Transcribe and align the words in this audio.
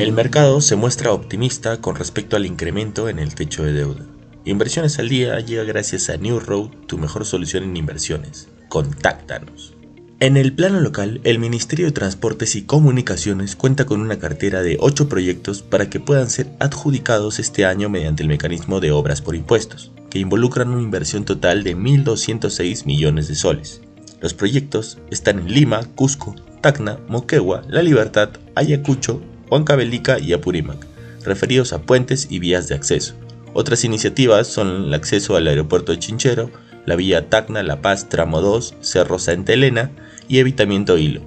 El 0.00 0.12
mercado 0.12 0.62
se 0.62 0.76
muestra 0.76 1.12
optimista 1.12 1.82
con 1.82 1.94
respecto 1.94 2.34
al 2.34 2.46
incremento 2.46 3.10
en 3.10 3.18
el 3.18 3.34
techo 3.34 3.64
de 3.64 3.74
deuda. 3.74 4.06
Inversiones 4.46 4.98
al 4.98 5.10
día 5.10 5.38
llega 5.40 5.62
gracias 5.64 6.08
a 6.08 6.16
New 6.16 6.40
Road, 6.40 6.70
tu 6.86 6.96
mejor 6.96 7.26
solución 7.26 7.64
en 7.64 7.76
inversiones. 7.76 8.48
Contáctanos. 8.70 9.74
En 10.18 10.38
el 10.38 10.54
plano 10.54 10.80
local, 10.80 11.20
el 11.24 11.38
Ministerio 11.38 11.84
de 11.84 11.92
Transportes 11.92 12.56
y 12.56 12.62
Comunicaciones 12.62 13.56
cuenta 13.56 13.84
con 13.84 14.00
una 14.00 14.18
cartera 14.18 14.62
de 14.62 14.78
8 14.80 15.06
proyectos 15.06 15.60
para 15.60 15.90
que 15.90 16.00
puedan 16.00 16.30
ser 16.30 16.48
adjudicados 16.60 17.38
este 17.38 17.66
año 17.66 17.90
mediante 17.90 18.22
el 18.22 18.30
mecanismo 18.30 18.80
de 18.80 18.92
obras 18.92 19.20
por 19.20 19.36
impuestos, 19.36 19.92
que 20.08 20.18
involucran 20.18 20.70
una 20.70 20.82
inversión 20.82 21.26
total 21.26 21.62
de 21.62 21.76
1.206 21.76 22.86
millones 22.86 23.28
de 23.28 23.34
soles. 23.34 23.82
Los 24.22 24.32
proyectos 24.32 24.96
están 25.10 25.40
en 25.40 25.52
Lima, 25.52 25.82
Cusco, 25.94 26.36
Tacna, 26.62 26.98
Moquegua, 27.06 27.64
La 27.68 27.82
Libertad, 27.82 28.30
Ayacucho, 28.54 29.20
Huancavelica 29.50 30.18
y 30.20 30.32
Apurímac, 30.32 30.86
referidos 31.24 31.72
a 31.72 31.82
puentes 31.82 32.28
y 32.30 32.38
vías 32.38 32.68
de 32.68 32.76
acceso. 32.76 33.14
Otras 33.52 33.84
iniciativas 33.84 34.46
son 34.46 34.84
el 34.84 34.94
acceso 34.94 35.36
al 35.36 35.48
aeropuerto 35.48 35.92
de 35.92 35.98
Chinchero, 35.98 36.50
la 36.86 36.94
vía 36.94 37.28
Tacna 37.28 37.62
La 37.62 37.82
Paz 37.82 38.08
Tramo 38.08 38.40
2, 38.40 38.76
Cerro 38.80 39.18
Santa 39.18 39.52
Elena 39.52 39.90
y 40.28 40.38
Evitamiento 40.38 40.96
Hilo. 40.96 41.22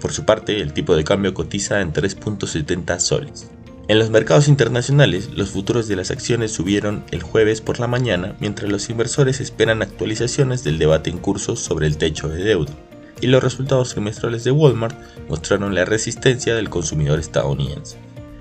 Por 0.00 0.12
su 0.12 0.24
parte, 0.24 0.60
el 0.60 0.72
tipo 0.72 0.96
de 0.96 1.04
cambio 1.04 1.32
cotiza 1.32 1.80
en 1.80 1.92
3.70 1.92 2.98
soles. 2.98 3.50
En 3.86 3.98
los 3.98 4.10
mercados 4.10 4.48
internacionales, 4.48 5.30
los 5.34 5.50
futuros 5.50 5.88
de 5.88 5.96
las 5.96 6.10
acciones 6.10 6.52
subieron 6.52 7.04
el 7.10 7.22
jueves 7.22 7.60
por 7.60 7.80
la 7.80 7.86
mañana 7.86 8.36
mientras 8.40 8.70
los 8.70 8.88
inversores 8.90 9.40
esperan 9.40 9.82
actualizaciones 9.82 10.64
del 10.64 10.78
debate 10.78 11.10
en 11.10 11.18
curso 11.18 11.56
sobre 11.56 11.86
el 11.86 11.96
techo 11.96 12.28
de 12.28 12.42
deuda 12.42 12.72
y 13.20 13.26
los 13.26 13.42
resultados 13.42 13.90
trimestrales 13.90 14.44
de 14.44 14.50
Walmart 14.50 14.96
mostraron 15.28 15.74
la 15.74 15.84
resistencia 15.84 16.54
del 16.54 16.70
consumidor 16.70 17.18
estadounidense. 17.18 17.98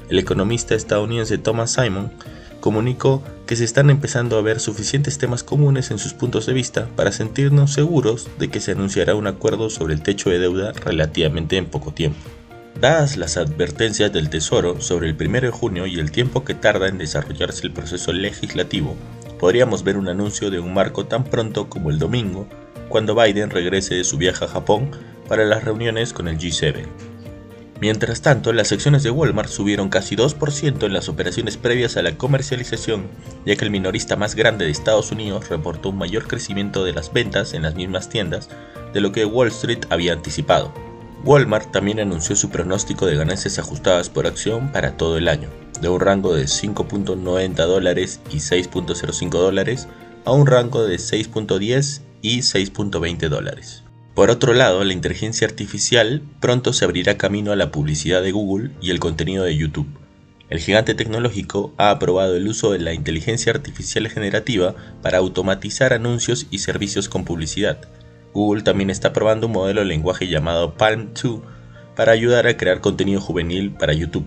El 0.09 0.19
economista 0.19 0.75
estadounidense 0.75 1.37
Thomas 1.37 1.71
Simon 1.71 2.11
comunicó 2.59 3.23
que 3.45 3.55
se 3.55 3.63
están 3.63 3.89
empezando 3.89 4.37
a 4.37 4.41
ver 4.41 4.59
suficientes 4.59 5.17
temas 5.17 5.43
comunes 5.43 5.91
en 5.91 5.99
sus 5.99 6.13
puntos 6.13 6.45
de 6.45 6.53
vista 6.53 6.87
para 6.95 7.11
sentirnos 7.11 7.73
seguros 7.73 8.27
de 8.37 8.49
que 8.49 8.59
se 8.59 8.71
anunciará 8.71 9.15
un 9.15 9.27
acuerdo 9.27 9.69
sobre 9.69 9.93
el 9.93 10.01
techo 10.03 10.29
de 10.29 10.39
deuda 10.39 10.71
relativamente 10.73 11.57
en 11.57 11.65
poco 11.65 11.93
tiempo. 11.93 12.19
Dadas 12.79 13.17
las 13.17 13.37
advertencias 13.37 14.13
del 14.13 14.29
Tesoro 14.29 14.79
sobre 14.79 15.09
el 15.09 15.17
1 15.19 15.41
de 15.41 15.49
junio 15.49 15.85
y 15.85 15.99
el 15.99 16.11
tiempo 16.11 16.45
que 16.45 16.53
tarda 16.53 16.87
en 16.87 16.97
desarrollarse 16.97 17.67
el 17.67 17.73
proceso 17.73 18.13
legislativo, 18.13 18.95
podríamos 19.39 19.83
ver 19.83 19.97
un 19.97 20.07
anuncio 20.07 20.49
de 20.49 20.59
un 20.59 20.73
marco 20.73 21.05
tan 21.05 21.23
pronto 21.23 21.69
como 21.69 21.89
el 21.89 21.99
domingo 21.99 22.47
cuando 22.89 23.15
Biden 23.15 23.49
regrese 23.49 23.95
de 23.95 24.03
su 24.03 24.17
viaje 24.17 24.45
a 24.45 24.47
Japón 24.47 24.91
para 25.27 25.45
las 25.45 25.63
reuniones 25.63 26.11
con 26.11 26.27
el 26.27 26.37
G7. 26.37 26.85
Mientras 27.81 28.21
tanto, 28.21 28.51
las 28.51 28.73
acciones 28.73 29.03
de 29.03 29.11
Walmart 29.11 29.47
subieron 29.47 29.87
casi 29.87 30.17
2% 30.17 30.85
en 30.85 30.91
las 30.91 31.07
operaciones 31.07 31.55
previas 31.55 31.95
a 31.95 32.01
la 32.01 32.17
comercialización, 32.17 33.07
ya 33.45 33.55
que 33.55 33.63
el 33.63 33.71
minorista 33.71 34.17
más 34.17 34.35
grande 34.35 34.65
de 34.65 34.71
Estados 34.71 35.11
Unidos 35.11 35.47
reportó 35.47 35.89
un 35.89 35.97
mayor 35.97 36.27
crecimiento 36.27 36.83
de 36.83 36.91
las 36.91 37.13
ventas 37.13 37.53
en 37.53 37.61
las 37.61 37.75
mismas 37.75 38.09
tiendas 38.09 38.49
de 38.93 38.99
lo 38.99 39.13
que 39.13 39.23
Wall 39.23 39.47
Street 39.47 39.85
había 39.89 40.11
anticipado. 40.11 40.73
Walmart 41.23 41.71
también 41.71 42.01
anunció 42.01 42.35
su 42.35 42.49
pronóstico 42.49 43.05
de 43.05 43.15
ganancias 43.15 43.59
ajustadas 43.59 44.09
por 44.09 44.27
acción 44.27 44.73
para 44.73 44.97
todo 44.97 45.17
el 45.17 45.29
año, 45.29 45.47
de 45.81 45.87
un 45.87 46.01
rango 46.01 46.33
de 46.33 46.45
5.90 46.45 47.55
dólares 47.55 48.19
y 48.29 48.37
6.05 48.37 49.29
dólares 49.29 49.87
a 50.25 50.31
un 50.31 50.47
rango 50.47 50.83
de 50.83 50.97
6.10 50.97 52.01
y 52.21 52.39
6.20 52.39 53.29
dólares. 53.29 53.83
Por 54.13 54.29
otro 54.29 54.53
lado, 54.53 54.83
la 54.83 54.93
inteligencia 54.93 55.47
artificial 55.47 56.21
pronto 56.39 56.73
se 56.73 56.83
abrirá 56.83 57.17
camino 57.17 57.51
a 57.51 57.55
la 57.55 57.71
publicidad 57.71 58.21
de 58.21 58.31
Google 58.31 58.71
y 58.81 58.91
el 58.91 58.99
contenido 58.99 59.43
de 59.45 59.55
YouTube. 59.55 59.87
El 60.49 60.59
gigante 60.59 60.95
tecnológico 60.95 61.73
ha 61.77 61.91
aprobado 61.91 62.35
el 62.35 62.47
uso 62.47 62.71
de 62.71 62.79
la 62.79 62.93
inteligencia 62.93 63.53
artificial 63.53 64.09
generativa 64.09 64.75
para 65.01 65.19
automatizar 65.19 65.93
anuncios 65.93 66.47
y 66.49 66.57
servicios 66.57 67.07
con 67.07 67.23
publicidad. 67.23 67.79
Google 68.33 68.63
también 68.63 68.89
está 68.89 69.13
probando 69.13 69.47
un 69.47 69.53
modelo 69.53 69.81
de 69.81 69.87
lenguaje 69.87 70.27
llamado 70.27 70.73
Palm 70.73 71.13
2 71.13 71.41
para 71.95 72.11
ayudar 72.11 72.47
a 72.47 72.57
crear 72.57 72.81
contenido 72.81 73.21
juvenil 73.21 73.71
para 73.71 73.93
YouTube. 73.93 74.25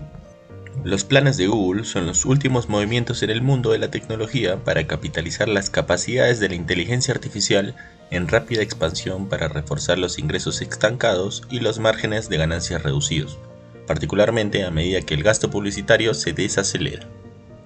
Los 0.83 1.05
planes 1.05 1.37
de 1.37 1.47
Google 1.47 1.85
son 1.85 2.05
los 2.05 2.25
últimos 2.25 2.67
movimientos 2.67 3.23
en 3.23 3.29
el 3.29 3.41
mundo 3.41 3.71
de 3.71 3.77
la 3.77 3.89
tecnología 3.89 4.65
para 4.65 4.85
capitalizar 4.85 5.47
las 5.47 5.69
capacidades 5.69 6.41
de 6.41 6.49
la 6.49 6.55
inteligencia 6.55 7.13
artificial 7.13 7.73
en 8.11 8.27
rápida 8.27 8.61
expansión 8.61 9.29
para 9.29 9.47
reforzar 9.47 9.97
los 9.97 10.19
ingresos 10.19 10.61
estancados 10.61 11.43
y 11.49 11.61
los 11.61 11.79
márgenes 11.79 12.27
de 12.27 12.35
ganancias 12.35 12.83
reducidos, 12.83 13.39
particularmente 13.87 14.65
a 14.65 14.71
medida 14.71 14.99
que 15.01 15.13
el 15.13 15.23
gasto 15.23 15.49
publicitario 15.49 16.13
se 16.13 16.33
desacelera. 16.33 17.07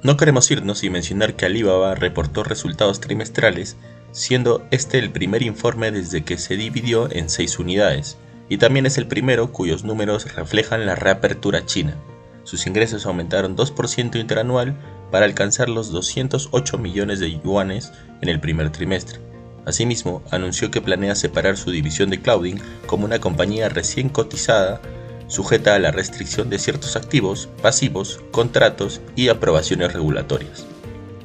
No 0.04 0.16
queremos 0.16 0.52
irnos 0.52 0.78
sin 0.78 0.92
mencionar 0.92 1.36
que 1.36 1.48
Alibaba 1.48 1.96
reportó 1.96 2.44
resultados 2.44 3.02
trimestrales, 3.02 3.78
siendo 4.12 4.64
este 4.70 5.00
el 5.00 5.10
primer 5.10 5.42
informe 5.42 5.90
desde 5.90 6.24
que 6.24 6.38
se 6.38 6.56
dividió 6.56 7.12
en 7.12 7.32
seis 7.32 7.58
unidades, 7.58 8.18
y 8.48 8.60
también 8.60 8.86
es 8.86 9.00
el 9.00 9.08
primero 9.08 9.52
cuyos 9.52 9.84
números 9.84 10.36
reflejan 10.36 10.86
la 10.86 10.94
reapertura 10.94 11.66
china. 11.66 11.98
Sus 12.48 12.66
ingresos 12.66 13.06
aumentaron 13.06 13.58
2% 13.58 14.18
interanual 14.18 14.74
para 15.12 15.26
alcanzar 15.26 15.68
los 15.68 15.92
208 15.92 16.78
millones 16.78 17.20
de 17.20 17.42
yuanes 17.42 17.92
en 18.22 18.30
el 18.30 18.40
primer 18.40 18.72
trimestre. 18.72 19.20
Asimismo, 19.66 20.24
anunció 20.32 20.72
que 20.72 20.80
planea 20.80 21.14
separar 21.16 21.58
su 21.58 21.72
división 21.72 22.10
de 22.10 22.22
clouding 22.22 22.62
como 22.86 23.04
una 23.04 23.20
compañía 23.20 23.68
recién 23.68 24.08
cotizada, 24.08 24.82
sujeta 25.28 25.76
a 25.76 25.80
la 25.80 25.92
restricción 25.92 26.50
de 26.50 26.58
ciertos 26.58 26.96
activos, 26.96 27.50
pasivos, 27.62 28.22
contratos 28.32 29.02
y 29.18 29.28
aprobaciones 29.28 29.92
regulatorias. 29.92 30.66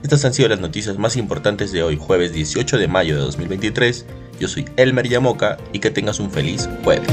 Estas 0.02 0.24
han 0.24 0.34
sido 0.34 0.48
las 0.48 0.58
noticias 0.58 0.98
más 0.98 1.16
importantes 1.16 1.70
de 1.70 1.84
hoy, 1.84 1.96
jueves 1.96 2.32
18 2.32 2.78
de 2.78 2.88
mayo 2.88 3.14
de 3.14 3.22
2023. 3.22 4.06
Yo 4.40 4.48
soy 4.48 4.64
Elmer 4.76 5.08
Yamoca 5.08 5.56
y 5.72 5.78
que 5.78 5.92
tengas 5.92 6.18
un 6.18 6.32
feliz 6.32 6.68
jueves. 6.82 7.06